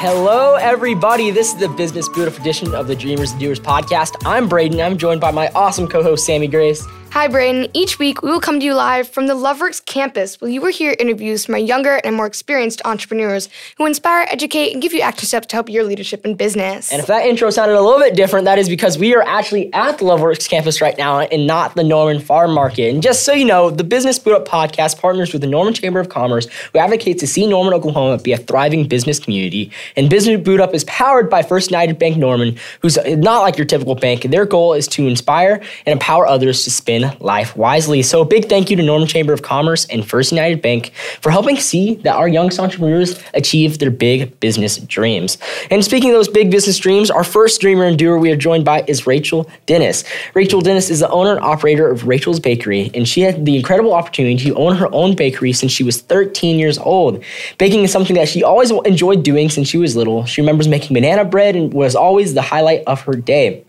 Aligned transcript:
Hello, 0.00 0.54
everybody. 0.54 1.32
This 1.32 1.52
is 1.52 1.58
the 1.58 1.68
Business 1.70 2.08
Up 2.08 2.38
edition 2.38 2.72
of 2.72 2.86
the 2.86 2.94
Dreamers 2.94 3.32
and 3.32 3.40
Doers 3.40 3.58
podcast. 3.58 4.14
I'm 4.24 4.48
Braden. 4.48 4.80
I'm 4.80 4.96
joined 4.96 5.20
by 5.20 5.32
my 5.32 5.48
awesome 5.56 5.88
co 5.88 6.04
host, 6.04 6.24
Sammy 6.24 6.46
Grace. 6.46 6.86
Hi, 7.10 7.26
Braden. 7.26 7.68
Each 7.72 7.98
week, 7.98 8.22
we 8.22 8.30
will 8.30 8.40
come 8.40 8.60
to 8.60 8.66
you 8.66 8.74
live 8.74 9.08
from 9.08 9.26
the 9.26 9.34
Loveworks 9.34 9.84
campus 9.84 10.40
where 10.40 10.50
you 10.50 10.60
will 10.60 10.70
hear 10.70 10.94
interviews 11.00 11.46
from 11.46 11.54
our 11.54 11.60
younger 11.60 11.96
and 12.04 12.14
more 12.14 12.26
experienced 12.26 12.82
entrepreneurs 12.84 13.48
who 13.76 13.86
inspire, 13.86 14.26
educate, 14.30 14.72
and 14.72 14.82
give 14.82 14.92
you 14.92 15.00
action 15.00 15.26
steps 15.26 15.46
to 15.48 15.56
help 15.56 15.70
your 15.70 15.84
leadership 15.84 16.24
in 16.26 16.34
business. 16.34 16.92
And 16.92 17.00
if 17.00 17.06
that 17.06 17.24
intro 17.24 17.48
sounded 17.50 17.76
a 17.76 17.80
little 17.80 17.98
bit 17.98 18.14
different, 18.14 18.44
that 18.44 18.58
is 18.58 18.68
because 18.68 18.98
we 18.98 19.16
are 19.16 19.22
actually 19.22 19.72
at 19.72 19.98
the 19.98 20.04
Loveworks 20.04 20.48
campus 20.48 20.80
right 20.82 20.96
now 20.98 21.20
and 21.20 21.46
not 21.46 21.74
the 21.74 21.82
Norman 21.82 22.20
Farm 22.20 22.52
Market. 22.52 22.90
And 22.90 23.02
just 23.02 23.24
so 23.24 23.32
you 23.32 23.46
know, 23.46 23.70
the 23.70 23.84
Business 23.84 24.18
Boot 24.18 24.34
Up 24.34 24.46
podcast 24.46 25.00
partners 25.00 25.32
with 25.32 25.40
the 25.40 25.48
Norman 25.48 25.72
Chamber 25.72 25.98
of 26.00 26.10
Commerce, 26.10 26.46
who 26.72 26.78
advocates 26.78 27.20
to 27.20 27.26
see 27.26 27.46
Norman, 27.46 27.72
Oklahoma 27.72 28.18
be 28.18 28.32
a 28.32 28.38
thriving 28.38 28.86
business 28.86 29.18
community. 29.18 29.72
And 29.96 30.10
Business 30.10 30.40
Boot 30.40 30.60
Up 30.60 30.74
is 30.74 30.84
powered 30.84 31.30
by 31.30 31.42
First 31.42 31.70
United 31.70 31.98
Bank 31.98 32.18
Norman, 32.18 32.58
who's 32.80 32.98
not 33.06 33.40
like 33.40 33.56
your 33.56 33.66
typical 33.66 33.94
bank. 33.94 34.22
Their 34.22 34.44
goal 34.44 34.74
is 34.74 34.86
to 34.88 35.08
inspire 35.08 35.54
and 35.86 35.92
empower 35.94 36.26
others 36.26 36.64
to 36.64 36.70
spin 36.70 36.97
life 37.20 37.56
wisely. 37.56 38.02
So 38.02 38.20
a 38.20 38.24
big 38.24 38.48
thank 38.48 38.70
you 38.70 38.76
to 38.76 38.82
Norman 38.82 39.08
Chamber 39.08 39.32
of 39.32 39.42
Commerce 39.42 39.84
and 39.86 40.08
First 40.08 40.32
United 40.32 40.62
Bank 40.62 40.92
for 41.20 41.30
helping 41.30 41.56
see 41.56 41.96
that 41.96 42.16
our 42.16 42.28
young 42.28 42.50
entrepreneurs 42.58 43.20
achieve 43.34 43.78
their 43.78 43.90
big 43.90 44.38
business 44.40 44.78
dreams. 44.78 45.38
And 45.70 45.84
speaking 45.84 46.10
of 46.10 46.16
those 46.16 46.28
big 46.28 46.50
business 46.50 46.78
dreams, 46.78 47.10
our 47.10 47.24
first 47.24 47.60
dreamer 47.60 47.84
and 47.84 47.98
doer 47.98 48.18
we 48.18 48.30
are 48.30 48.36
joined 48.36 48.64
by 48.64 48.84
is 48.86 49.06
Rachel 49.06 49.48
Dennis. 49.66 50.04
Rachel 50.34 50.60
Dennis 50.60 50.90
is 50.90 51.00
the 51.00 51.10
owner 51.10 51.36
and 51.36 51.44
operator 51.44 51.90
of 51.90 52.06
Rachel's 52.06 52.40
Bakery, 52.40 52.90
and 52.94 53.06
she 53.06 53.20
had 53.20 53.44
the 53.44 53.56
incredible 53.56 53.94
opportunity 53.94 54.36
to 54.36 54.54
own 54.54 54.76
her 54.76 54.88
own 54.92 55.14
bakery 55.14 55.52
since 55.52 55.72
she 55.72 55.84
was 55.84 56.00
13 56.00 56.58
years 56.58 56.78
old. 56.78 57.22
Baking 57.58 57.84
is 57.84 57.92
something 57.92 58.16
that 58.16 58.28
she 58.28 58.42
always 58.42 58.70
enjoyed 58.70 59.22
doing 59.22 59.50
since 59.50 59.68
she 59.68 59.78
was 59.78 59.96
little. 59.96 60.24
She 60.26 60.40
remembers 60.40 60.68
making 60.68 60.94
banana 60.94 61.24
bread 61.24 61.56
and 61.56 61.72
was 61.72 61.94
always 61.94 62.34
the 62.34 62.42
highlight 62.42 62.82
of 62.86 63.02
her 63.02 63.14
day 63.14 63.64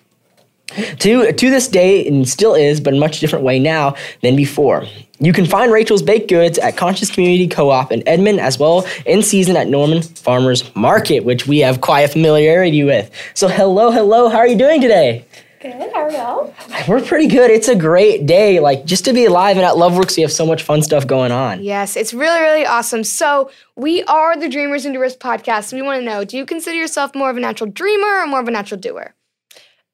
to, 1.00 1.32
to 1.32 1.50
this 1.50 1.68
day, 1.68 2.08
and 2.08 2.28
still 2.28 2.54
is, 2.54 2.80
but 2.80 2.94
in 2.94 2.98
a 2.98 3.00
much 3.00 3.20
different 3.20 3.46
way 3.46 3.60
now 3.60 3.96
than 4.22 4.36
before. 4.36 4.86
You 5.20 5.34
can 5.34 5.46
find 5.46 5.72
Rachel's 5.72 6.02
Baked 6.02 6.30
Goods 6.30 6.58
at 6.60 6.78
Conscious 6.78 7.12
Community 7.12 7.48
Co-op 7.48 7.92
in 7.92 8.08
Edmond, 8.08 8.40
as 8.40 8.58
well 8.58 8.88
in 9.06 9.22
season 9.22 9.58
at 9.58 9.68
Norman 9.68 10.02
Farmers 10.02 10.74
Market, 10.76 11.26
which 11.26 11.46
we 11.46 11.60
have 11.60 11.82
quite 11.82 12.02
a 12.02 12.08
familiarity 12.08 12.84
with. 12.84 13.12
So 13.34 13.50
hello, 13.50 13.92
hello, 13.92 14.30
how 14.30 14.38
are 14.38 14.48
you 14.48 14.58
doing 14.58 14.80
today? 14.80 15.26
Good, 15.62 15.74
how 15.94 16.04
are 16.04 16.12
y'all? 16.12 16.56
We're 16.88 17.02
pretty 17.02 17.28
good. 17.28 17.52
It's 17.52 17.68
a 17.68 17.76
great 17.76 18.26
day. 18.26 18.62
Like 18.62 18.86
just 18.86 19.04
to 19.04 19.14
be 19.14 19.26
alive 19.26 19.58
and 19.58 19.66
at 19.66 19.74
Loveworks, 19.74 20.16
we 20.16 20.22
have 20.22 20.32
so 20.32 20.46
much 20.46 20.64
fun 20.64 20.82
stuff 20.82 21.06
going 21.06 21.34
on. 21.34 21.62
Yes, 21.62 21.98
it's 21.98 22.14
really, 22.14 22.40
really 22.40 22.66
awesome. 22.66 23.04
So 23.04 23.52
we 23.76 24.02
are 24.04 24.38
the 24.38 24.48
Dreamers 24.48 24.86
and 24.86 24.94
Doers 24.94 25.18
podcast. 25.18 25.74
And 25.74 25.82
we 25.82 25.86
want 25.86 26.00
to 26.00 26.06
know, 26.06 26.24
do 26.24 26.38
you 26.38 26.46
consider 26.46 26.78
yourself 26.78 27.14
more 27.14 27.30
of 27.30 27.36
a 27.36 27.42
natural 27.42 27.70
dreamer 27.70 28.22
or 28.22 28.28
more 28.28 28.40
of 28.40 28.48
a 28.48 28.52
natural 28.52 28.80
doer? 28.80 29.14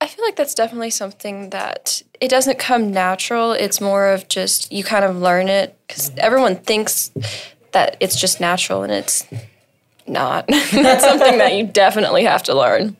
I 0.01 0.07
feel 0.07 0.25
like 0.25 0.35
that's 0.35 0.53
definitely 0.53 0.89
something 0.89 1.51
that 1.51 2.01
it 2.19 2.29
doesn't 2.29 2.59
come 2.59 2.91
natural. 2.91 3.53
It's 3.53 3.79
more 3.79 4.09
of 4.09 4.27
just 4.27 4.71
you 4.71 4.83
kind 4.83 5.05
of 5.05 5.17
learn 5.17 5.47
it 5.47 5.77
because 5.87 6.09
mm-hmm. 6.09 6.19
everyone 6.19 6.55
thinks 6.57 7.11
that 7.71 7.97
it's 7.99 8.19
just 8.19 8.39
natural 8.39 8.83
and 8.83 8.91
it's 8.91 9.25
not. 10.05 10.47
that's 10.71 11.03
something 11.03 11.37
that 11.37 11.55
you 11.55 11.65
definitely 11.65 12.23
have 12.23 12.43
to 12.43 12.53
learn. 12.53 12.97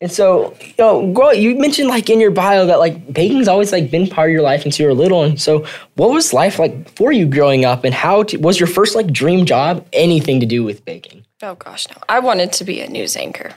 And 0.00 0.12
so, 0.12 0.56
you 0.60 0.74
know, 0.78 1.12
girl, 1.12 1.34
you 1.34 1.56
mentioned 1.58 1.88
like 1.88 2.08
in 2.08 2.20
your 2.20 2.30
bio 2.30 2.66
that 2.66 2.78
like 2.78 3.12
baking's 3.12 3.48
always 3.48 3.72
like 3.72 3.90
been 3.90 4.06
part 4.06 4.30
of 4.30 4.32
your 4.32 4.42
life 4.42 4.62
since 4.62 4.78
you 4.78 4.86
were 4.86 4.94
little. 4.94 5.24
And 5.24 5.40
so, 5.40 5.66
what 5.96 6.10
was 6.10 6.32
life 6.32 6.60
like 6.60 6.88
for 6.90 7.10
you 7.10 7.26
growing 7.26 7.64
up? 7.64 7.82
And 7.82 7.92
how 7.92 8.22
to, 8.24 8.36
was 8.36 8.60
your 8.60 8.68
first 8.68 8.94
like 8.94 9.10
dream 9.10 9.44
job 9.44 9.84
anything 9.92 10.38
to 10.38 10.46
do 10.46 10.62
with 10.62 10.84
baking? 10.84 11.24
Oh 11.42 11.56
gosh, 11.56 11.88
no! 11.88 11.96
I 12.08 12.20
wanted 12.20 12.52
to 12.52 12.64
be 12.64 12.80
a 12.80 12.88
news 12.88 13.16
anchor 13.16 13.54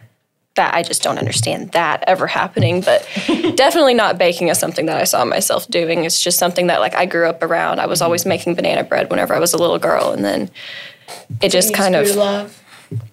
that 0.55 0.73
I 0.73 0.83
just 0.83 1.01
don't 1.01 1.17
understand 1.17 1.71
that 1.71 2.03
ever 2.07 2.27
happening. 2.27 2.81
But 2.81 3.07
definitely 3.55 3.93
not 3.93 4.17
baking 4.17 4.49
is 4.49 4.59
something 4.59 4.85
that 4.87 4.97
I 4.97 5.05
saw 5.05 5.23
myself 5.25 5.67
doing. 5.67 6.03
It's 6.03 6.21
just 6.21 6.37
something 6.37 6.67
that 6.67 6.79
like 6.79 6.95
I 6.95 7.05
grew 7.05 7.27
up 7.27 7.41
around. 7.41 7.79
I 7.79 7.85
was 7.85 7.99
mm-hmm. 7.99 8.05
always 8.05 8.25
making 8.25 8.55
banana 8.55 8.83
bread 8.83 9.09
whenever 9.09 9.33
I 9.33 9.39
was 9.39 9.53
a 9.53 9.57
little 9.57 9.79
girl, 9.79 10.11
and 10.11 10.23
then 10.23 10.49
it 11.41 11.49
just 11.49 11.73
kind 11.73 11.95
of 11.95 12.15
love. 12.15 12.61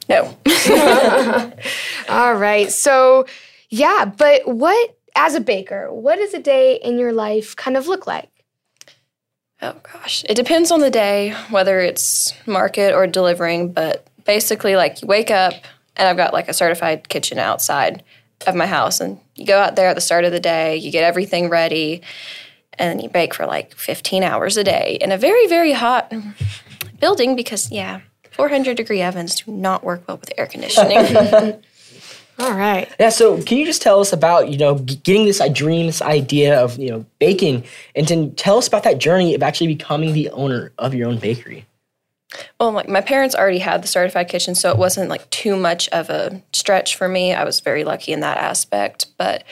No. 0.08 0.36
All 2.08 2.34
right. 2.34 2.70
So 2.70 3.26
yeah, 3.70 4.04
but 4.04 4.46
what 4.46 4.96
as 5.14 5.34
a 5.34 5.40
baker, 5.40 5.92
what 5.92 6.16
does 6.16 6.34
a 6.34 6.38
day 6.38 6.76
in 6.76 6.98
your 6.98 7.12
life 7.12 7.54
kind 7.54 7.76
of 7.76 7.86
look 7.86 8.06
like? 8.06 8.30
Oh 9.60 9.74
gosh, 9.92 10.24
it 10.28 10.34
depends 10.34 10.70
on 10.70 10.80
the 10.80 10.90
day, 10.90 11.34
whether 11.50 11.80
it's 11.80 12.32
market 12.46 12.94
or 12.94 13.06
delivering. 13.06 13.72
But 13.72 14.06
basically, 14.24 14.76
like 14.76 15.02
you 15.02 15.08
wake 15.08 15.30
up 15.30 15.54
and 15.98 16.08
I've 16.08 16.16
got 16.16 16.32
like 16.32 16.48
a 16.48 16.54
certified 16.54 17.08
kitchen 17.08 17.38
outside 17.38 18.02
of 18.46 18.54
my 18.54 18.66
house. 18.66 19.00
And 19.00 19.18
you 19.34 19.44
go 19.44 19.58
out 19.58 19.76
there 19.76 19.88
at 19.88 19.94
the 19.94 20.00
start 20.00 20.24
of 20.24 20.32
the 20.32 20.40
day, 20.40 20.76
you 20.76 20.90
get 20.90 21.04
everything 21.04 21.50
ready, 21.50 22.02
and 22.78 22.90
then 22.90 23.00
you 23.04 23.10
bake 23.10 23.34
for 23.34 23.46
like 23.46 23.74
15 23.74 24.22
hours 24.22 24.56
a 24.56 24.64
day 24.64 24.96
in 25.00 25.12
a 25.12 25.18
very, 25.18 25.46
very 25.48 25.72
hot 25.72 26.12
building 27.00 27.34
because, 27.34 27.70
yeah, 27.70 28.00
400 28.30 28.76
degree 28.76 29.02
ovens 29.02 29.34
do 29.34 29.50
not 29.50 29.82
work 29.82 30.06
well 30.06 30.16
with 30.16 30.32
air 30.38 30.46
conditioning. 30.46 31.60
All 32.38 32.54
right. 32.54 32.88
Yeah. 33.00 33.08
So, 33.08 33.42
can 33.42 33.58
you 33.58 33.66
just 33.66 33.82
tell 33.82 33.98
us 33.98 34.12
about 34.12 34.48
you 34.48 34.56
know 34.56 34.76
getting 34.76 35.24
this 35.24 35.40
I 35.40 35.48
dream, 35.48 35.86
this 35.86 36.00
idea 36.00 36.62
of 36.62 36.78
you 36.78 36.88
know 36.88 37.04
baking, 37.18 37.64
and 37.96 38.06
to 38.06 38.30
tell 38.30 38.58
us 38.58 38.68
about 38.68 38.84
that 38.84 38.98
journey 38.98 39.34
of 39.34 39.42
actually 39.42 39.66
becoming 39.66 40.12
the 40.12 40.30
owner 40.30 40.70
of 40.78 40.94
your 40.94 41.08
own 41.08 41.18
bakery? 41.18 41.66
Well, 42.60 42.72
like 42.72 42.88
my 42.88 43.00
parents 43.00 43.34
already 43.34 43.58
had 43.58 43.82
the 43.82 43.88
certified 43.88 44.28
kitchen, 44.28 44.54
so 44.54 44.70
it 44.70 44.78
wasn't 44.78 45.08
like 45.08 45.28
too 45.30 45.56
much 45.56 45.88
of 45.88 46.10
a 46.10 46.42
stretch 46.52 46.96
for 46.96 47.08
me. 47.08 47.32
I 47.32 47.44
was 47.44 47.60
very 47.60 47.84
lucky 47.84 48.12
in 48.12 48.20
that 48.20 48.36
aspect. 48.36 49.06
But 49.16 49.44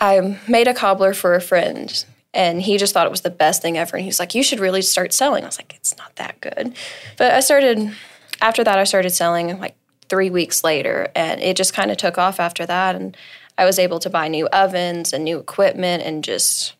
I 0.00 0.38
made 0.48 0.68
a 0.68 0.74
cobbler 0.74 1.12
for 1.12 1.34
a 1.34 1.40
friend, 1.40 2.04
and 2.32 2.62
he 2.62 2.78
just 2.78 2.94
thought 2.94 3.06
it 3.06 3.10
was 3.10 3.22
the 3.22 3.30
best 3.30 3.60
thing 3.60 3.76
ever. 3.76 3.96
And 3.96 4.04
he 4.04 4.08
was 4.08 4.18
like, 4.18 4.34
"You 4.34 4.42
should 4.42 4.60
really 4.60 4.82
start 4.82 5.12
selling." 5.12 5.44
I 5.44 5.48
was 5.48 5.58
like, 5.58 5.74
"It's 5.74 5.96
not 5.98 6.16
that 6.16 6.40
good," 6.40 6.74
but 7.16 7.32
I 7.32 7.40
started. 7.40 7.92
After 8.40 8.62
that, 8.64 8.78
I 8.78 8.84
started 8.84 9.10
selling 9.10 9.58
like 9.58 9.74
three 10.08 10.30
weeks 10.30 10.62
later, 10.62 11.08
and 11.14 11.42
it 11.42 11.56
just 11.56 11.74
kind 11.74 11.90
of 11.90 11.96
took 11.96 12.16
off 12.16 12.38
after 12.40 12.64
that. 12.66 12.94
And 12.94 13.16
I 13.58 13.64
was 13.64 13.78
able 13.78 13.98
to 14.00 14.10
buy 14.10 14.28
new 14.28 14.46
ovens 14.48 15.12
and 15.12 15.24
new 15.24 15.38
equipment, 15.38 16.04
and 16.04 16.24
just 16.24 16.74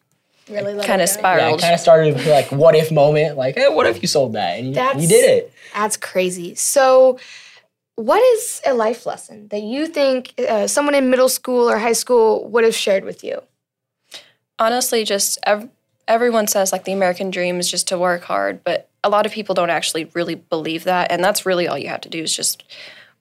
really 0.49 0.85
kind 0.85 1.03
of 1.03 1.09
spiraled. 1.09 1.61
Yeah, 1.61 1.67
kind 1.67 1.75
of 1.75 1.81
started 1.81 2.15
with 2.15 2.27
like 2.27 2.51
what 2.53 2.75
if 2.75 2.91
moment, 2.93 3.37
like 3.37 3.57
hey, 3.57 3.69
what 3.69 3.87
if 3.87 4.03
you 4.03 4.09
sold 4.09 4.35
that 4.35 4.59
and 4.59 4.75
you, 4.75 5.03
you 5.03 5.09
did 5.09 5.25
it. 5.25 5.53
That's 5.75 5.97
crazy. 5.97 6.55
So, 6.55 7.19
what 7.97 8.23
is 8.35 8.61
a 8.65 8.75
life 8.75 9.07
lesson 9.07 9.49
that 9.49 9.63
you 9.63 9.87
think 9.87 10.35
uh, 10.39 10.67
someone 10.67 10.95
in 10.95 11.11
middle 11.11 11.29
school 11.29 11.69
or 11.69 11.79
high 11.79 11.93
school 11.93 12.49
would 12.49 12.65
have 12.65 12.75
shared 12.75 13.05
with 13.05 13.25
you? 13.25 13.43
Honestly, 14.59 15.05
just 15.05 15.39
ev- 15.45 15.69
everyone 16.09 16.47
says 16.47 16.73
like 16.73 16.85
the 16.85 16.93
American 16.93 17.31
dream 17.31 17.59
is 17.59 17.71
just 17.71 17.89
to 17.89 17.99
work 17.99 18.23
hard, 18.23 18.63
but 18.65 18.89
a 19.05 19.11
lot 19.11 19.27
of 19.27 19.33
people 19.33 19.55
don't 19.55 19.71
actually 19.71 20.11
really 20.15 20.35
believe 20.35 20.85
that, 20.85 21.11
and 21.11 21.23
that's 21.23 21.47
really 21.47 21.69
all 21.69 21.79
you 21.79 21.89
have 21.89 22.01
to 22.03 22.09
do 22.09 22.23
is 22.23 22.35
just 22.35 22.65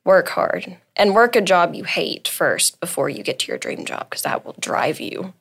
work 0.03 0.29
hard 0.29 0.77
and 0.95 1.15
work 1.15 1.35
a 1.35 1.41
job 1.41 1.73
you 1.73 1.83
hate 1.83 2.27
first 2.27 2.79
before 2.79 3.09
you 3.09 3.23
get 3.23 3.39
to 3.39 3.47
your 3.47 3.57
dream 3.57 3.85
job 3.85 4.07
because 4.07 4.21
that 4.21 4.45
will 4.45 4.55
drive 4.59 4.99
you 4.99 5.33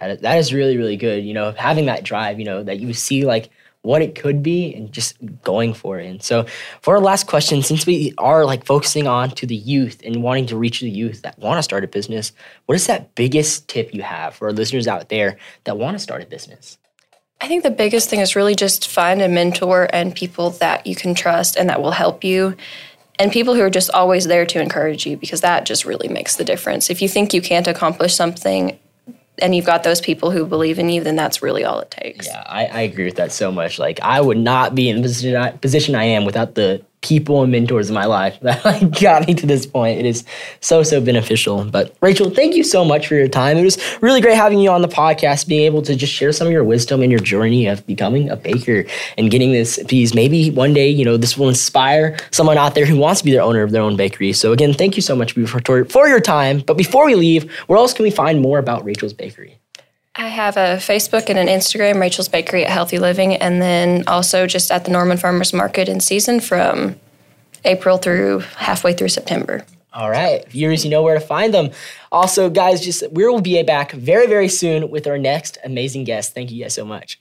that 0.00 0.10
is, 0.10 0.20
that 0.20 0.38
is 0.38 0.52
really 0.52 0.76
really 0.76 0.96
good 0.96 1.24
you 1.24 1.34
know 1.34 1.52
having 1.52 1.86
that 1.86 2.02
drive 2.02 2.38
you 2.38 2.44
know 2.44 2.62
that 2.62 2.80
you 2.80 2.92
see 2.92 3.24
like 3.24 3.50
what 3.82 4.02
it 4.02 4.14
could 4.14 4.42
be 4.42 4.74
and 4.74 4.92
just 4.92 5.16
going 5.42 5.72
for 5.72 5.98
it 5.98 6.06
and 6.06 6.22
so 6.22 6.44
for 6.82 6.94
our 6.94 7.00
last 7.00 7.26
question 7.26 7.62
since 7.62 7.86
we 7.86 8.12
are 8.18 8.44
like 8.44 8.64
focusing 8.66 9.06
on 9.06 9.30
to 9.30 9.46
the 9.46 9.56
youth 9.56 10.02
and 10.04 10.22
wanting 10.22 10.46
to 10.46 10.56
reach 10.56 10.80
the 10.80 10.90
youth 10.90 11.22
that 11.22 11.38
want 11.38 11.58
to 11.58 11.62
start 11.62 11.84
a 11.84 11.88
business 11.88 12.32
what 12.66 12.74
is 12.74 12.86
that 12.86 13.14
biggest 13.14 13.68
tip 13.68 13.94
you 13.94 14.02
have 14.02 14.34
for 14.34 14.48
our 14.48 14.52
listeners 14.52 14.86
out 14.86 15.08
there 15.08 15.38
that 15.64 15.78
want 15.78 15.94
to 15.94 15.98
start 15.98 16.22
a 16.22 16.26
business 16.26 16.78
I 17.42 17.48
think 17.48 17.62
the 17.62 17.70
biggest 17.70 18.10
thing 18.10 18.20
is 18.20 18.36
really 18.36 18.54
just 18.54 18.86
find 18.86 19.22
a 19.22 19.28
mentor 19.28 19.88
and 19.94 20.14
people 20.14 20.50
that 20.50 20.86
you 20.86 20.94
can 20.94 21.14
trust 21.14 21.56
and 21.56 21.70
that 21.70 21.80
will 21.80 21.90
help 21.90 22.22
you 22.22 22.54
and 23.20 23.30
people 23.30 23.54
who 23.54 23.60
are 23.60 23.70
just 23.70 23.90
always 23.90 24.24
there 24.24 24.46
to 24.46 24.62
encourage 24.62 25.06
you 25.06 25.14
because 25.18 25.42
that 25.42 25.66
just 25.66 25.84
really 25.84 26.08
makes 26.08 26.36
the 26.36 26.44
difference. 26.44 26.88
If 26.88 27.02
you 27.02 27.08
think 27.08 27.34
you 27.34 27.42
can't 27.42 27.68
accomplish 27.68 28.14
something 28.14 28.78
and 29.40 29.54
you've 29.54 29.66
got 29.66 29.82
those 29.82 30.00
people 30.00 30.30
who 30.30 30.46
believe 30.46 30.78
in 30.78 30.88
you, 30.88 31.02
then 31.02 31.16
that's 31.16 31.42
really 31.42 31.64
all 31.64 31.80
it 31.80 31.90
takes. 31.90 32.26
Yeah, 32.26 32.42
I, 32.46 32.66
I 32.66 32.80
agree 32.82 33.04
with 33.04 33.16
that 33.16 33.32
so 33.32 33.50
much. 33.50 33.78
Like 33.78 34.00
I 34.00 34.20
would 34.20 34.38
not 34.38 34.74
be 34.74 34.88
in 34.88 34.96
the 34.96 35.02
position 35.02 35.36
I, 35.36 35.50
position 35.52 35.94
I 35.94 36.04
am 36.04 36.24
without 36.24 36.54
the 36.54 36.84
people 37.02 37.42
and 37.42 37.50
mentors 37.50 37.88
in 37.88 37.94
my 37.94 38.04
life 38.04 38.38
that 38.42 38.64
like 38.64 39.00
got 39.00 39.26
me 39.26 39.34
to 39.34 39.46
this 39.46 39.66
point. 39.66 39.98
It 39.98 40.06
is 40.06 40.24
so 40.60 40.82
so 40.82 41.00
beneficial. 41.00 41.64
But 41.64 41.94
Rachel, 42.00 42.30
thank 42.30 42.54
you 42.54 42.64
so 42.64 42.84
much 42.84 43.06
for 43.06 43.14
your 43.14 43.28
time. 43.28 43.56
It 43.56 43.64
was 43.64 43.78
really 44.00 44.20
great 44.20 44.36
having 44.36 44.58
you 44.58 44.70
on 44.70 44.82
the 44.82 44.88
podcast, 44.88 45.48
being 45.48 45.64
able 45.64 45.82
to 45.82 45.94
just 45.96 46.12
share 46.12 46.32
some 46.32 46.46
of 46.46 46.52
your 46.52 46.64
wisdom 46.64 47.02
and 47.02 47.10
your 47.10 47.20
journey 47.20 47.66
of 47.66 47.86
becoming 47.86 48.28
a 48.30 48.36
baker 48.36 48.84
and 49.16 49.30
getting 49.30 49.52
this 49.52 49.82
piece. 49.88 50.14
Maybe 50.14 50.50
one 50.50 50.74
day, 50.74 50.88
you 50.88 51.04
know, 51.04 51.16
this 51.16 51.36
will 51.36 51.48
inspire 51.48 52.16
someone 52.30 52.58
out 52.58 52.74
there 52.74 52.86
who 52.86 52.96
wants 52.96 53.20
to 53.20 53.24
be 53.24 53.32
their 53.32 53.42
owner 53.42 53.62
of 53.62 53.70
their 53.70 53.82
own 53.82 53.96
bakery. 53.96 54.32
So 54.32 54.52
again, 54.52 54.72
thank 54.74 54.96
you 54.96 55.02
so 55.02 55.16
much 55.16 55.32
for, 55.32 55.84
for 55.84 56.08
your 56.08 56.20
time. 56.20 56.60
But 56.60 56.76
before 56.76 57.06
we 57.06 57.14
leave, 57.14 57.50
where 57.66 57.78
else 57.78 57.94
can 57.94 58.02
we 58.02 58.10
find 58.10 58.40
more 58.40 58.58
about 58.58 58.84
Rachel's 58.84 59.12
Bakery? 59.12 59.58
I 60.16 60.28
have 60.28 60.56
a 60.56 60.76
Facebook 60.76 61.28
and 61.28 61.38
an 61.38 61.46
Instagram, 61.46 62.00
Rachel's 62.00 62.28
Bakery 62.28 62.64
at 62.64 62.70
Healthy 62.70 62.98
Living, 62.98 63.36
and 63.36 63.62
then 63.62 64.04
also 64.06 64.46
just 64.46 64.70
at 64.70 64.84
the 64.84 64.90
Norman 64.90 65.16
Farmers 65.16 65.52
Market 65.52 65.88
in 65.88 66.00
season 66.00 66.40
from 66.40 66.96
April 67.64 67.96
through 67.96 68.40
halfway 68.56 68.92
through 68.92 69.08
September. 69.08 69.64
All 69.92 70.10
right, 70.10 70.48
viewers, 70.48 70.84
you 70.84 70.90
know 70.90 71.02
where 71.02 71.14
to 71.14 71.20
find 71.24 71.52
them. 71.52 71.70
Also, 72.12 72.48
guys, 72.48 72.80
just 72.80 73.10
we 73.12 73.26
will 73.26 73.40
be 73.40 73.60
back 73.62 73.92
very, 73.92 74.26
very 74.26 74.48
soon 74.48 74.90
with 74.90 75.06
our 75.06 75.18
next 75.18 75.58
amazing 75.64 76.04
guest. 76.04 76.34
Thank 76.34 76.50
you 76.50 76.62
guys 76.62 76.74
so 76.74 76.84
much. 76.84 77.20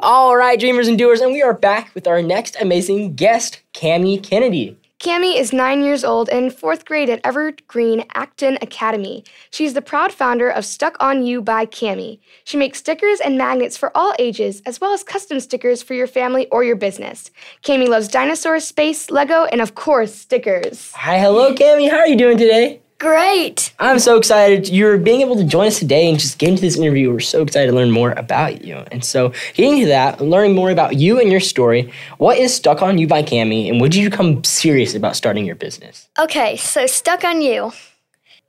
All 0.00 0.36
right, 0.36 0.58
dreamers 0.58 0.88
and 0.88 0.98
doers, 0.98 1.20
and 1.20 1.32
we 1.32 1.42
are 1.42 1.54
back 1.54 1.94
with 1.94 2.08
our 2.08 2.22
next 2.22 2.56
amazing 2.60 3.14
guest, 3.14 3.60
Cami 3.72 4.20
Kennedy. 4.22 4.79
Cami 5.00 5.40
is 5.40 5.50
nine 5.50 5.82
years 5.82 6.04
old 6.04 6.28
and 6.28 6.44
in 6.44 6.50
fourth 6.50 6.84
grade 6.84 7.08
at 7.08 7.22
Evergreen 7.24 8.04
Acton 8.14 8.58
Academy. 8.60 9.24
She's 9.50 9.72
the 9.72 9.80
proud 9.80 10.12
founder 10.12 10.50
of 10.50 10.66
Stuck 10.66 10.94
on 11.00 11.22
You 11.22 11.40
by 11.40 11.64
Cami. 11.64 12.20
She 12.44 12.58
makes 12.58 12.80
stickers 12.80 13.18
and 13.18 13.38
magnets 13.38 13.78
for 13.78 13.96
all 13.96 14.14
ages, 14.18 14.60
as 14.66 14.78
well 14.78 14.92
as 14.92 15.02
custom 15.02 15.40
stickers 15.40 15.82
for 15.82 15.94
your 15.94 16.06
family 16.06 16.48
or 16.48 16.64
your 16.64 16.76
business. 16.76 17.30
Cami 17.62 17.88
loves 17.88 18.08
dinosaurs, 18.08 18.66
space, 18.66 19.10
Lego, 19.10 19.44
and 19.44 19.62
of 19.62 19.74
course, 19.74 20.14
stickers. 20.14 20.92
Hi, 20.92 21.18
hello, 21.18 21.54
Cami. 21.54 21.88
How 21.88 22.00
are 22.00 22.06
you 22.06 22.16
doing 22.16 22.36
today? 22.36 22.82
Great. 23.00 23.72
I'm 23.78 23.98
so 23.98 24.18
excited 24.18 24.68
you're 24.68 24.98
being 24.98 25.22
able 25.22 25.34
to 25.36 25.44
join 25.44 25.68
us 25.68 25.78
today 25.78 26.10
and 26.10 26.18
just 26.18 26.38
get 26.38 26.50
into 26.50 26.60
this 26.60 26.76
interview. 26.76 27.10
We're 27.10 27.20
so 27.20 27.40
excited 27.40 27.68
to 27.68 27.72
learn 27.74 27.90
more 27.90 28.12
about 28.12 28.62
you. 28.62 28.76
And 28.92 29.02
so, 29.02 29.32
getting 29.54 29.78
into 29.78 29.86
that, 29.86 30.20
learning 30.20 30.54
more 30.54 30.70
about 30.70 30.96
you 30.96 31.18
and 31.18 31.30
your 31.30 31.40
story, 31.40 31.90
what 32.18 32.36
is 32.36 32.54
Stuck 32.54 32.82
on 32.82 32.98
You 32.98 33.06
by 33.06 33.22
Cami, 33.22 33.70
and 33.70 33.80
would 33.80 33.94
you 33.94 34.10
become 34.10 34.44
serious 34.44 34.94
about 34.94 35.16
starting 35.16 35.46
your 35.46 35.54
business? 35.54 36.10
Okay, 36.18 36.58
so 36.58 36.86
stuck 36.86 37.24
on 37.24 37.40
you. 37.40 37.72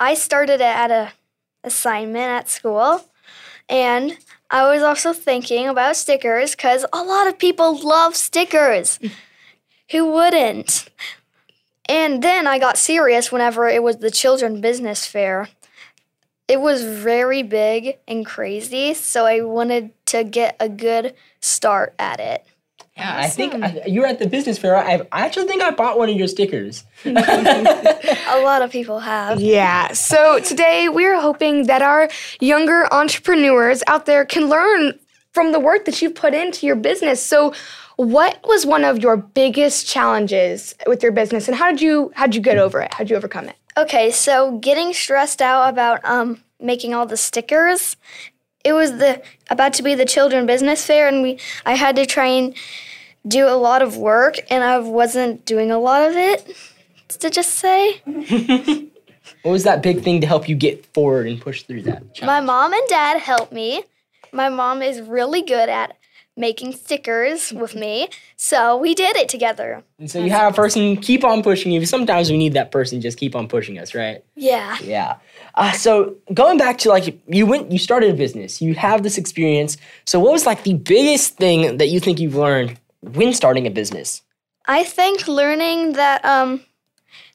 I 0.02 0.16
started 0.16 0.56
it 0.56 0.64
at 0.64 0.92
a 0.92 1.14
assignment 1.64 2.26
at 2.26 2.50
school, 2.50 3.06
and 3.70 4.18
I 4.50 4.70
was 4.70 4.84
also 4.84 5.14
thinking 5.14 5.70
about 5.70 5.96
stickers 5.96 6.58
because 6.58 6.86
a 6.92 7.02
lot 7.02 7.28
of 7.28 7.40
people 7.40 7.80
love 7.88 8.18
stickers. 8.18 9.00
Who 9.92 10.12
wouldn't? 10.12 10.90
And 11.92 12.24
then 12.24 12.48
I 12.48 12.58
got 12.58 12.78
serious 12.78 13.34
whenever 13.34 13.68
it 13.68 13.84
was 13.84 13.98
the 13.98 14.10
children 14.10 14.62
business 14.62 15.06
fair. 15.06 15.50
It 16.48 16.62
was 16.62 16.84
very 16.84 17.44
big 17.44 17.98
and 18.08 18.26
crazy, 18.26 18.94
so 18.94 19.26
I 19.26 19.42
wanted 19.42 19.92
to 20.06 20.24
get 20.24 20.56
a 20.62 20.70
good 20.70 21.14
start 21.42 21.94
at 22.00 22.22
it. 22.22 22.46
Yeah, 22.96 23.18
I 23.18 23.28
think 23.28 23.56
uh, 23.56 23.58
I, 23.64 23.84
you 23.88 24.02
were 24.02 24.08
at 24.08 24.20
the 24.20 24.28
business 24.30 24.58
fair. 24.58 24.78
I, 24.78 25.02
I 25.12 25.26
actually 25.26 25.48
think 25.48 25.62
I 25.62 25.72
bought 25.72 25.98
one 25.98 26.10
of 26.10 26.16
your 26.16 26.30
stickers. 26.30 26.86
A 27.06 28.42
lot 28.42 28.62
of 28.62 28.72
people 28.72 29.00
have. 29.00 29.42
Yeah, 29.42 29.92
so 29.92 30.40
today 30.40 30.88
we're 30.88 31.20
hoping 31.20 31.68
that 31.68 31.82
our 31.82 32.10
younger 32.40 32.88
entrepreneurs 32.94 33.84
out 33.88 34.06
there 34.06 34.24
can 34.24 34.48
learn 34.48 34.98
from 35.32 35.52
the 35.52 35.60
work 35.60 35.86
that 35.86 36.02
you've 36.02 36.16
put 36.16 36.34
into 36.34 36.66
your 36.66 36.76
business. 36.76 37.24
So, 37.24 37.54
what 37.98 38.40
was 38.46 38.66
one 38.66 38.84
of 38.84 39.00
your 39.00 39.18
biggest 39.18 39.88
challenges 39.88 40.74
with 40.88 41.04
your 41.04 41.12
business 41.12 41.48
and 41.48 41.56
how 41.56 41.70
did 41.70 41.82
you 41.82 42.12
how 42.16 42.26
did 42.26 42.36
you 42.36 42.42
get 42.42 42.58
over 42.58 42.82
it? 42.82 42.94
How 42.94 43.00
did 43.00 43.12
you 43.12 43.16
overcome 43.16 43.48
it? 43.48 43.56
Okay, 43.78 44.12
so 44.12 44.58
getting 44.58 44.94
stressed 44.94 45.42
out 45.42 45.70
about 45.70 46.04
um 46.04 46.42
making 46.60 46.94
all 46.94 47.06
the 47.06 47.18
stickers. 47.18 47.98
It 48.64 48.74
was 48.74 48.98
the 48.98 49.22
about 49.50 49.74
to 49.74 49.84
be 49.84 49.94
the 49.96 50.06
children 50.06 50.46
business 50.46 50.86
fair 50.86 51.08
and 51.08 51.22
we 51.22 51.38
I 51.66 51.76
had 51.76 51.96
to 51.98 52.06
try 52.06 52.26
and 52.28 52.56
do 53.28 53.48
a 53.48 53.56
lot 53.56 53.82
of 53.84 53.98
work 53.98 54.38
and 54.50 54.64
I 54.64 54.80
wasn't 54.80 55.46
doing 55.46 55.70
a 55.72 55.78
lot 55.80 56.10
of 56.10 56.16
it. 56.16 56.56
To 57.20 57.30
just 57.30 57.56
say, 57.56 58.02
What 59.44 59.52
was 59.52 59.64
that 59.64 59.84
big 59.84 60.02
thing 60.02 60.22
to 60.22 60.28
help 60.28 60.48
you 60.48 60.56
get 60.56 60.86
forward 60.94 61.28
and 61.28 61.40
push 61.42 61.64
through 61.64 61.84
that? 61.84 62.04
my 62.24 62.40
mom 62.40 62.74
and 62.74 62.88
dad 62.88 63.20
helped 63.20 63.52
me. 63.52 63.84
My 64.32 64.50
mom 64.50 64.82
is 64.82 65.02
really 65.02 65.42
good 65.42 65.70
at 65.70 65.98
making 66.38 66.74
stickers 66.74 67.52
with 67.52 67.76
me, 67.76 68.08
so 68.38 68.78
we 68.78 68.96
did 68.96 69.16
it 69.18 69.28
together. 69.28 69.84
And 70.00 70.10
so 70.10 70.24
you 70.24 70.30
have 70.32 70.54
a 70.54 70.56
person 70.56 70.96
keep 70.98 71.24
on 71.24 71.44
pushing 71.44 71.72
you. 71.72 71.86
Sometimes 71.86 72.32
we 72.32 72.38
need 72.38 72.54
that 72.54 72.72
person 72.72 73.02
just 73.02 73.18
keep 73.18 73.36
on 73.36 73.48
pushing 73.48 73.78
us, 73.78 73.94
right? 73.94 74.24
Yeah. 74.36 74.78
Yeah. 74.82 75.18
Uh, 75.56 75.74
so 75.74 76.16
going 76.34 76.58
back 76.58 76.78
to 76.80 76.90
like 76.90 77.22
you 77.28 77.46
went, 77.46 77.72
you 77.72 77.78
started 77.78 78.10
a 78.12 78.14
business. 78.14 78.62
You 78.62 78.74
have 78.76 79.04
this 79.04 79.18
experience. 79.18 79.78
So 80.06 80.20
what 80.20 80.32
was 80.32 80.46
like 80.46 80.64
the 80.64 80.76
biggest 80.76 81.36
thing 81.36 81.78
that 81.78 81.90
you 81.90 82.00
think 82.00 82.20
you've 82.20 82.36
learned 82.36 82.80
when 83.02 83.34
starting 83.34 83.68
a 83.68 83.72
business? 83.72 84.22
I 84.66 84.84
think 84.84 85.28
learning 85.28 85.94
that 85.94 86.24
um 86.24 86.62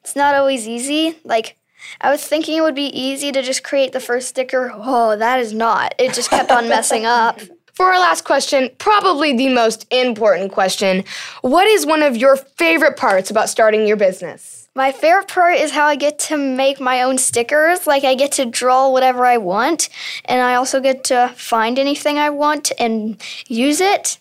it's 0.00 0.16
not 0.16 0.34
always 0.34 0.66
easy. 0.66 1.18
Like 1.24 1.56
I 2.00 2.10
was 2.10 2.24
thinking 2.26 2.56
it 2.56 2.62
would 2.62 2.74
be 2.74 2.86
easy 2.86 3.32
to 3.32 3.42
just 3.42 3.64
create 3.64 3.92
the 3.92 4.00
first 4.00 4.28
sticker. 4.28 4.72
Oh, 4.74 5.16
that 5.16 5.40
is 5.40 5.52
not. 5.52 5.94
It 5.98 6.14
just 6.14 6.30
kept 6.30 6.50
on 6.50 6.68
messing 6.68 7.06
up. 7.06 7.40
For 7.74 7.92
our 7.92 8.00
last 8.00 8.24
question, 8.24 8.70
probably 8.78 9.36
the 9.36 9.50
most 9.50 9.86
important 9.90 10.50
question, 10.50 11.04
what 11.42 11.66
is 11.66 11.84
one 11.84 12.02
of 12.02 12.16
your 12.16 12.36
favorite 12.36 12.96
parts 12.96 13.30
about 13.30 13.50
starting 13.50 13.86
your 13.86 13.98
business? 13.98 14.66
My 14.74 14.92
favorite 14.92 15.28
part 15.28 15.56
is 15.56 15.72
how 15.72 15.86
I 15.86 15.96
get 15.96 16.18
to 16.20 16.36
make 16.36 16.80
my 16.80 17.02
own 17.02 17.18
stickers. 17.18 17.86
Like 17.86 18.04
I 18.04 18.14
get 18.14 18.32
to 18.32 18.44
draw 18.44 18.90
whatever 18.90 19.24
I 19.24 19.38
want, 19.38 19.88
and 20.26 20.42
I 20.42 20.54
also 20.54 20.80
get 20.80 21.04
to 21.04 21.32
find 21.36 21.78
anything 21.78 22.18
I 22.18 22.30
want 22.30 22.72
and 22.78 23.20
use 23.46 23.80
it. 23.80 24.18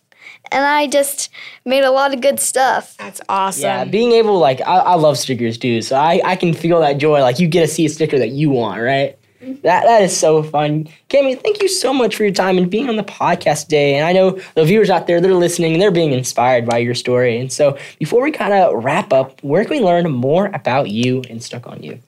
And 0.52 0.66
I 0.66 0.88
just 0.88 1.30
made 1.66 1.84
a 1.84 1.92
lot 1.92 2.14
of 2.14 2.22
good 2.22 2.40
stuff. 2.40 2.96
That's 2.98 3.22
awesome. 3.30 3.64
Yeah, 3.64 3.86
being 3.86 4.12
able 4.12 4.40
like 4.40 4.62
I, 4.62 4.78
I 4.78 4.96
love 4.96 5.18
stickers 5.18 5.58
too, 5.58 5.82
so 5.82 5.96
I, 5.96 6.22
I 6.24 6.36
can 6.36 6.54
feel 6.54 6.80
that 6.82 6.98
joy. 6.98 7.22
Like 7.22 7.40
you 7.40 7.48
get 7.48 7.62
to 7.62 7.68
see 7.68 7.86
a 7.86 7.90
sticker 7.90 8.20
that 8.20 8.30
you 8.30 8.50
want, 8.50 8.82
right? 8.82 9.18
Mm-hmm. 9.42 9.62
That 9.62 9.84
that 9.86 10.02
is 10.02 10.18
so 10.18 10.44
fun. 10.44 10.88
Cami, 11.10 11.40
thank 11.40 11.62
you 11.62 11.68
so 11.68 11.94
much 11.94 12.16
for 12.16 12.24
your 12.24 12.34
time 12.34 12.58
and 12.58 12.70
being 12.70 12.90
on 12.90 12.96
the 12.96 13.04
podcast 13.04 13.64
today. 13.64 13.96
And 13.96 14.06
I 14.06 14.14
know 14.14 14.40
the 14.56 14.66
viewers 14.66 14.90
out 14.90 15.08
there, 15.08 15.22
they're 15.22 15.34
listening 15.34 15.74
and 15.74 15.82
they're 15.82 15.92
being 15.92 16.14
inspired 16.14 16.66
by 16.66 16.78
your 16.78 16.96
story. 16.96 17.38
And 17.38 17.52
so 17.52 17.78
before 18.00 18.24
we 18.24 18.32
kind 18.32 18.54
of 18.54 18.84
wrap 18.84 19.14
up, 19.14 19.44
where 19.44 19.64
can 19.64 19.78
we 19.78 19.84
learn 19.84 20.10
more 20.10 20.48
about 20.48 20.90
you 20.90 21.24
and 21.30 21.44
Stuck 21.44 21.68
on 21.68 21.84
You? 21.84 22.00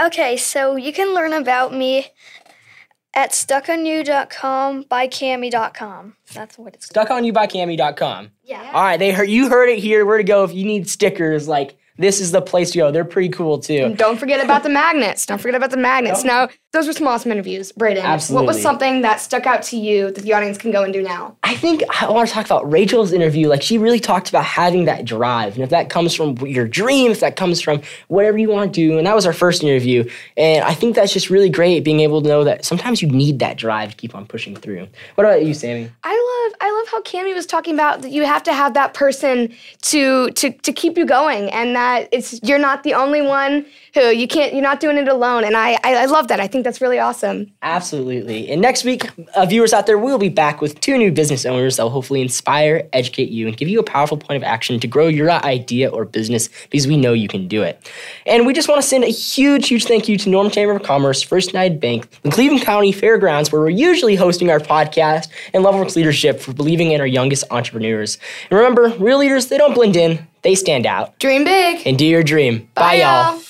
Okay, 0.00 0.36
so 0.36 0.74
you 0.74 0.92
can 0.92 1.14
learn 1.14 1.32
about 1.32 1.72
me 1.72 2.08
at 3.14 3.30
stuckonyou.com 3.30 4.82
by 4.88 5.08
cami.com. 5.08 6.16
That's 6.32 6.58
what 6.58 6.74
it's 6.74 6.86
called. 6.86 7.08
StuckOnYouByCami.com. 7.08 8.30
Yeah. 8.44 8.70
All 8.74 8.82
right, 8.82 8.96
they 8.96 9.12
heard 9.12 9.28
you 9.30 9.48
heard 9.48 9.68
it 9.68 9.78
here. 9.78 10.04
Where 10.04 10.18
to 10.18 10.24
go 10.24 10.44
if 10.44 10.52
you 10.52 10.64
need 10.64 10.88
stickers? 10.88 11.48
Like 11.48 11.76
this 11.96 12.20
is 12.20 12.32
the 12.32 12.42
place 12.42 12.72
to 12.72 12.78
go. 12.78 12.90
They're 12.90 13.04
pretty 13.04 13.28
cool 13.28 13.58
too. 13.58 13.94
Don't 13.94 14.18
forget 14.18 14.44
about 14.44 14.62
the 14.62 14.68
magnets. 14.84 15.26
Don't 15.26 15.38
forget 15.38 15.54
about 15.54 15.70
the 15.70 15.76
magnets. 15.76 16.24
Now, 16.24 16.48
those 16.72 16.88
were 16.88 16.92
some 16.92 17.06
awesome 17.06 17.30
interviews. 17.30 17.72
Brayden, 17.72 18.02
Absolutely. 18.02 18.46
what 18.46 18.54
was 18.54 18.60
something 18.60 19.02
that 19.02 19.20
stuck 19.20 19.46
out 19.46 19.62
to 19.64 19.76
you 19.76 20.10
that 20.10 20.22
the 20.22 20.32
audience 20.32 20.58
can 20.58 20.72
go 20.72 20.82
and 20.82 20.92
do 20.92 21.02
now? 21.02 21.36
I 21.44 21.54
think 21.54 21.84
I 22.02 22.10
want 22.10 22.28
to 22.28 22.34
talk 22.34 22.46
about 22.46 22.70
Rachel's 22.70 23.12
interview. 23.12 23.48
Like 23.48 23.62
she 23.62 23.78
really 23.78 24.00
talked 24.00 24.28
about 24.28 24.44
having 24.44 24.86
that 24.86 25.04
drive, 25.04 25.54
and 25.54 25.62
if 25.62 25.70
that 25.70 25.88
comes 25.88 26.14
from 26.14 26.36
your 26.38 26.66
dream, 26.66 27.12
if 27.12 27.20
that 27.20 27.36
comes 27.36 27.60
from 27.60 27.80
whatever 28.08 28.38
you 28.38 28.50
want 28.50 28.74
to 28.74 28.80
do, 28.80 28.98
and 28.98 29.06
that 29.06 29.14
was 29.14 29.24
our 29.24 29.32
first 29.32 29.62
interview. 29.62 30.08
And 30.36 30.64
I 30.64 30.74
think 30.74 30.96
that's 30.96 31.12
just 31.12 31.30
really 31.30 31.48
great, 31.48 31.84
being 31.84 32.00
able 32.00 32.22
to 32.22 32.28
know 32.28 32.42
that 32.42 32.64
sometimes 32.64 33.02
you 33.02 33.08
need 33.08 33.38
that 33.38 33.56
drive 33.56 33.90
to 33.90 33.96
keep 33.96 34.16
on 34.16 34.26
pushing 34.26 34.56
through. 34.56 34.88
What 35.14 35.26
about 35.26 35.44
you, 35.44 35.54
Sammy? 35.54 35.92
I 36.02 36.10
love 36.10 36.33
love 36.84 36.90
how 36.90 37.02
Cami 37.02 37.34
was 37.34 37.46
talking 37.46 37.74
about 37.74 38.02
that 38.02 38.10
you 38.10 38.24
have 38.24 38.42
to 38.44 38.52
have 38.52 38.74
that 38.74 38.94
person 38.94 39.54
to 39.82 40.30
to 40.32 40.50
to 40.50 40.72
keep 40.72 40.96
you 40.96 41.06
going 41.06 41.50
and 41.50 41.74
that 41.76 42.08
it's 42.12 42.40
you're 42.42 42.58
not 42.58 42.82
the 42.82 42.94
only 42.94 43.22
one 43.22 43.64
who 43.94 44.00
you 44.08 44.26
can't 44.26 44.52
you're 44.52 44.62
not 44.62 44.80
doing 44.80 44.96
it 44.96 45.08
alone 45.08 45.44
and 45.44 45.56
I 45.56 45.78
I, 45.84 45.94
I 45.94 46.04
love 46.06 46.28
that. 46.28 46.40
I 46.40 46.46
think 46.46 46.64
that's 46.64 46.80
really 46.80 46.98
awesome. 46.98 47.50
Absolutely. 47.62 48.50
And 48.50 48.60
next 48.60 48.84
week, 48.84 49.08
uh, 49.34 49.46
viewers 49.46 49.72
out 49.72 49.86
there, 49.86 49.98
we'll 49.98 50.18
be 50.18 50.28
back 50.28 50.60
with 50.60 50.80
two 50.80 50.96
new 50.98 51.10
business 51.10 51.46
owners 51.46 51.76
that 51.76 51.84
will 51.84 51.90
hopefully 51.90 52.20
inspire, 52.20 52.88
educate 52.92 53.30
you, 53.30 53.46
and 53.46 53.56
give 53.56 53.68
you 53.68 53.80
a 53.80 53.82
powerful 53.82 54.16
point 54.16 54.36
of 54.36 54.42
action 54.42 54.80
to 54.80 54.86
grow 54.86 55.08
your 55.08 55.30
idea 55.30 55.88
or 55.88 56.04
business 56.04 56.48
because 56.70 56.86
we 56.86 56.96
know 56.96 57.12
you 57.12 57.28
can 57.28 57.48
do 57.48 57.62
it. 57.62 57.90
And 58.26 58.46
we 58.46 58.52
just 58.52 58.68
want 58.68 58.80
to 58.80 58.86
send 58.86 59.04
a 59.04 59.08
huge, 59.08 59.68
huge 59.68 59.86
thank 59.86 60.08
you 60.08 60.16
to 60.18 60.28
Norman 60.28 60.52
Chamber 60.52 60.76
of 60.76 60.82
Commerce, 60.82 61.22
First 61.22 61.52
United 61.52 61.80
Bank, 61.80 62.08
the 62.22 62.30
Cleveland 62.30 62.62
County 62.62 62.92
Fairgrounds, 62.92 63.50
where 63.50 63.60
we're 63.60 63.70
usually 63.70 64.16
hosting 64.16 64.50
our 64.50 64.60
podcast, 64.60 65.28
and 65.52 65.64
Loveworks 65.64 65.96
Leadership 65.96 66.40
for 66.40 66.52
believing 66.52 66.73
in 66.80 67.00
our 67.00 67.06
youngest 67.06 67.44
entrepreneurs. 67.50 68.18
And 68.50 68.58
remember, 68.58 68.88
real 68.98 69.18
leaders, 69.18 69.48
they 69.48 69.58
don't 69.58 69.74
blend 69.74 69.96
in, 69.96 70.26
they 70.42 70.54
stand 70.54 70.86
out. 70.86 71.18
Dream 71.18 71.44
big. 71.44 71.86
And 71.86 71.98
do 71.98 72.06
your 72.06 72.22
dream. 72.22 72.68
Bye, 72.74 72.82
Bye, 72.82 72.94
y'all. 72.96 73.40